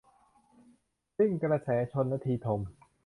[1.17, 2.59] สิ้นกระแสชล- นทีทม